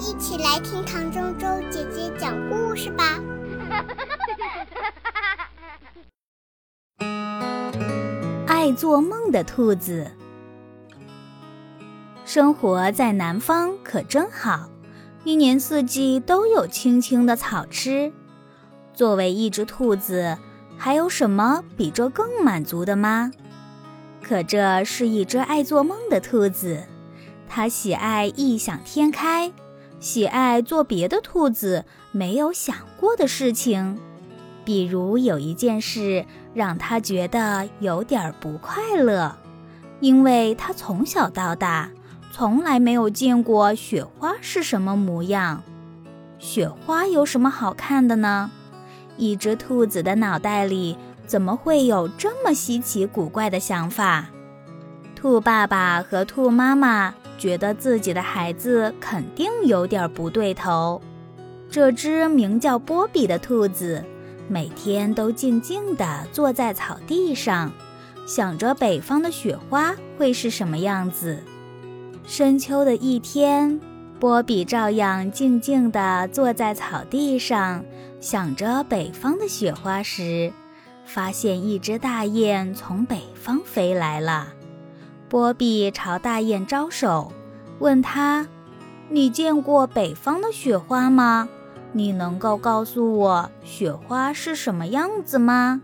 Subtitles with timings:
[0.00, 3.20] 一起来听唐周周姐姐讲故事吧。
[8.46, 10.12] 爱做梦的兔子，
[12.24, 14.70] 生活在南方可真好，
[15.24, 18.12] 一年四季都有青青的草吃。
[18.94, 20.38] 作为一只兔子，
[20.76, 23.32] 还有什么比这更满足的吗？
[24.22, 26.84] 可这是一只爱做梦的兔子，
[27.48, 29.52] 它喜爱异想天开，
[30.00, 33.98] 喜爱做别的兔子没有想过的事情。
[34.64, 39.34] 比如有一件事让他觉得有点不快乐，
[40.00, 41.90] 因为他从小到大
[42.30, 45.62] 从来没有见过雪花是什么模样。
[46.38, 48.50] 雪花有什么好看的呢？
[49.16, 54.28] 一只兔子的脑袋里怎么会有这么稀奇古怪的想法？
[55.18, 61.02] 兔爸爸和兔妈妈觉得自己的孩子肯定有点不对头。
[61.68, 64.04] 这只名叫波比的兔子。
[64.46, 67.72] 每天都静静地坐在草地上，
[68.28, 71.42] 想着北方的雪花会是什么样子。
[72.24, 73.80] 深秋的一天，
[74.20, 77.84] 波比照样静静地坐在草地上，
[78.20, 80.52] 想着北方的雪花时，
[81.04, 84.54] 发现一只大雁从北方飞来了。
[85.28, 87.32] 波比朝大雁招手，
[87.78, 88.46] 问他
[89.10, 91.48] ：“你见过北方的雪花吗？”
[91.92, 95.80] 你能够告诉我雪花是什么样子吗？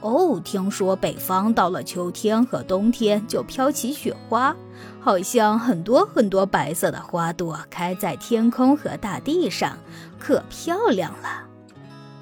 [0.00, 4.56] 哦，听说北方到了秋天和冬天就飘起雪花，
[4.98, 9.76] 好像很多很多白色的花朵开在天空和大地上，
[10.18, 11.44] 可漂亮了。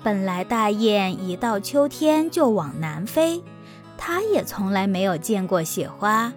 [0.02, 3.45] 本来大雁一到秋天就往南飞，
[3.98, 6.32] 他也从来没有见过雪花。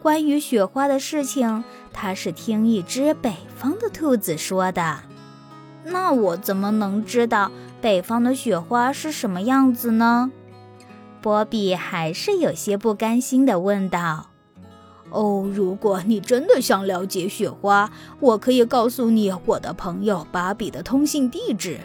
[0.00, 5.00] 关于雪花的事情，他是听一只北方的兔子说的。
[5.84, 7.50] 那我怎么能知道
[7.80, 10.30] 北方的雪花是什么样子呢？
[11.20, 14.30] 波比还是有些不甘心地问道。
[15.10, 21.78] “哦，如果你真的想了解雪花，我可以告诉你我的朋友芭比的通信地址。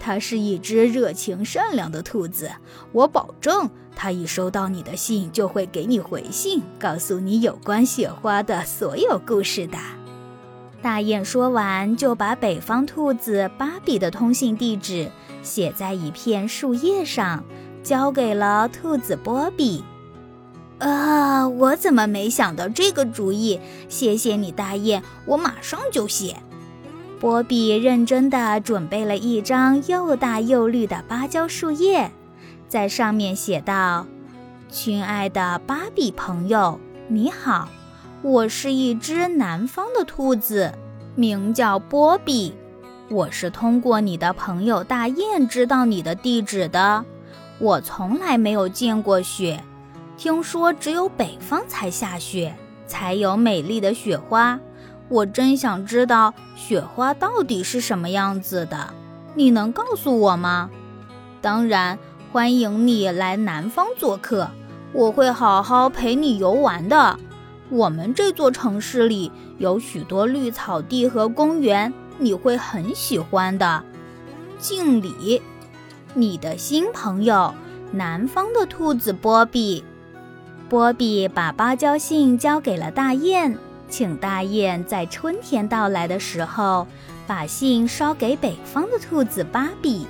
[0.00, 2.50] 它是一只热情善良的兔子，
[2.90, 9.76] 我保证，它一收到你的信就会给你回信，告诉你有关雪花的所有故事的。”
[10.82, 15.10] 大雁说完，就把北方兔子芭比的通信地址
[15.42, 17.44] 写在一片树叶上，
[17.82, 19.84] 交给了兔子波比。
[20.78, 23.60] 啊，我怎么没想到这个主意？
[23.90, 26.38] 谢谢你，大雁，我马上就写。
[27.20, 32.10] 波比认真地准备了一张又大又绿的芭蕉树叶，
[32.66, 34.06] 在上面写道
[34.72, 37.68] ：“亲爱的芭比朋友，你好。”
[38.22, 40.72] 我是一只南方的兔子，
[41.14, 42.54] 名叫波比。
[43.10, 47.04] 我是通过你的朋友大雁知道你的地址的。
[47.58, 49.62] 我从来没有见过雪，
[50.16, 52.54] 听说只有北方才下雪，
[52.86, 54.58] 才有美丽的雪花。
[55.10, 58.94] 我真想知道雪花到底是什么样子的，
[59.34, 60.70] 你能告诉我吗？
[61.42, 61.98] 当然，
[62.32, 64.48] 欢迎你来南方做客，
[64.92, 67.18] 我会好好陪你游玩的。
[67.70, 73.82] 我们这座城市里有许多绿草地和公园，你会很喜欢的。
[74.60, 75.42] 敬礼，
[76.14, 77.52] 你的新朋友，
[77.90, 79.82] 南方的兔子波比。
[80.68, 83.58] 波比把芭蕉信交给了大雁，
[83.90, 86.86] 请大雁在春天到来的时候，
[87.26, 90.06] 把信捎给北方的兔子芭比。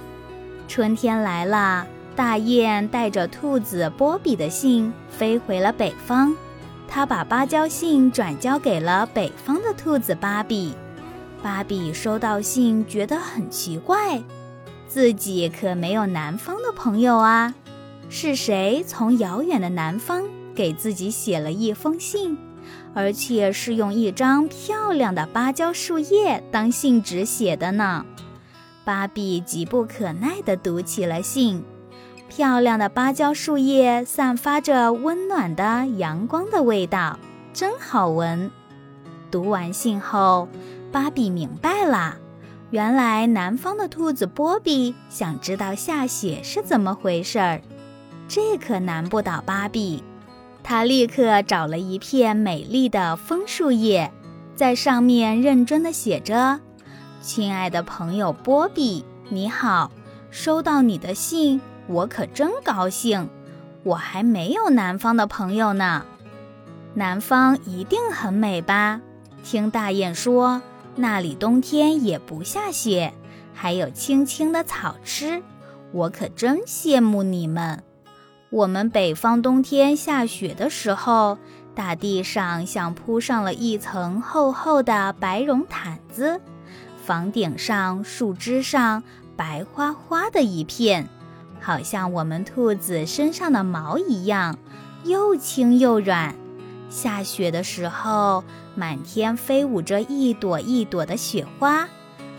[0.69, 6.37] 春天来了，大雁带着兔子波比的信飞回了北方。
[6.87, 10.75] 他把芭蕉信转交给了北方的兔子芭比。
[11.43, 14.23] 芭比收到信，觉得很奇怪，
[14.87, 17.55] 自己可没有南方的朋友啊！
[18.09, 20.25] 是谁从遥远的南方
[20.55, 22.37] 给自己写了一封信，
[22.95, 28.05] 而且是用一张漂亮的芭蕉树叶当信纸写的呢？
[28.85, 31.65] 芭比急不可耐地读起了信。
[32.29, 37.19] 漂亮的芭蕉树叶散发着温暖的阳光的味道，
[37.53, 38.51] 真好闻。
[39.31, 40.49] 读完信后，
[40.93, 42.17] 芭比明白了，
[42.71, 47.61] 原来南方的兔子波比想知道下雪是怎么回事儿。
[48.29, 50.05] 这可难不倒芭比，
[50.63, 54.13] 他立刻找了一片美丽的枫树叶，
[54.55, 56.61] 在上面认真地写着
[57.21, 59.91] ：“亲爱的朋友波比，你好，
[60.31, 63.29] 收到你的信。”我可真高兴，
[63.83, 66.07] 我还没有南方的朋友呢。
[66.95, 69.01] 南方一定很美吧？
[69.43, 70.63] 听大雁说，
[70.95, 73.13] 那里冬天也不下雪，
[73.53, 75.43] 还有青青的草吃。
[75.91, 77.83] 我可真羡慕你们。
[78.51, 81.39] 我们北方冬天下雪的时候，
[81.73, 86.41] 大地上像铺上了一层厚厚的白绒毯子，
[87.05, 89.05] 房顶上、树枝上
[89.37, 91.09] 白花花的一片，
[91.61, 94.59] 好像我们兔子身上的毛一样，
[95.05, 96.35] 又轻又软。
[96.89, 98.43] 下雪的时候，
[98.75, 101.89] 满天飞舞着一朵一朵的雪花，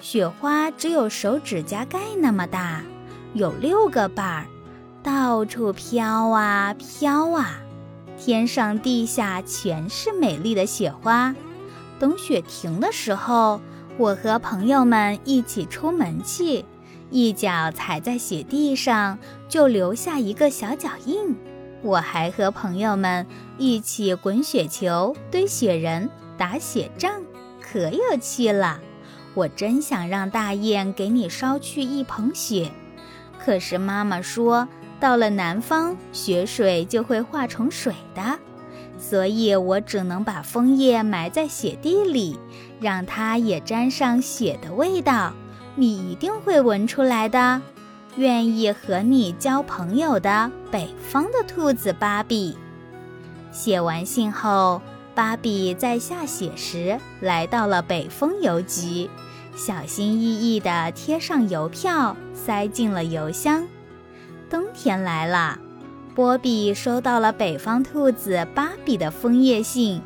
[0.01, 2.81] 雪花只有手指甲盖那么大，
[3.33, 4.45] 有六个瓣儿。
[5.03, 7.59] 到处飘啊飘啊，
[8.19, 11.35] 天上地下全是美丽的雪花。
[11.97, 13.59] 等雪停的时候，
[13.97, 16.63] 我和朋友们一起出门去，
[17.09, 19.17] 一脚踩在雪地上
[19.49, 21.35] 就留下一个小脚印。
[21.81, 23.25] 我还和朋友们
[23.57, 26.07] 一起滚雪球、堆雪人、
[26.37, 27.23] 打雪仗，
[27.59, 28.79] 可有趣了。
[29.33, 32.71] 我真想让大雁给你捎去一捧雪，
[33.43, 34.67] 可是妈妈说。
[35.01, 38.21] 到了南方，雪水就会化成水的，
[38.99, 42.39] 所以我只能把枫叶埋在雪地里，
[42.79, 45.33] 让它也沾上雪的味道。
[45.75, 47.59] 你一定会闻出来的。
[48.17, 52.55] 愿意和你交朋友的北方的兔子芭比。
[53.51, 54.81] 写完信后，
[55.15, 59.09] 芭比在下雪时来到了北风邮局，
[59.55, 63.65] 小心翼翼地贴上邮票，塞进了邮箱。
[64.51, 65.57] 冬天来了，
[66.13, 70.01] 波比收到了北方兔子芭比的枫叶信。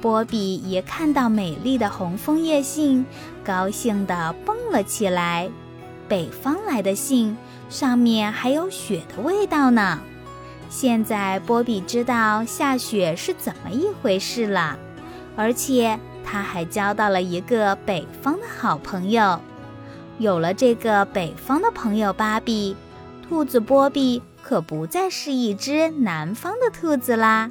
[0.00, 3.04] 波比一看到美丽的红枫叶信，
[3.44, 5.50] 高兴地蹦了起来。
[6.08, 7.36] 北方来的信，
[7.68, 9.98] 上面还有雪的味道呢。
[10.68, 14.78] 现在波比知道下雪是怎么一回事了，
[15.34, 19.40] 而且他还交到了一个北方的好朋友。
[20.18, 22.76] 有了这个北方的朋友，芭比。
[23.30, 27.48] 兔子波比可不再是一只南方的兔子啦，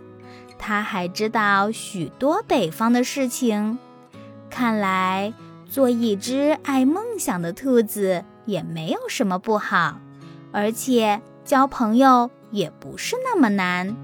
[0.58, 3.80] 它还知道许多北方的事情。
[4.50, 5.34] 看来，
[5.70, 10.02] 做一只爱梦想的兔子也没有什么不好，
[10.52, 13.96] 而且交朋友也不是那么难。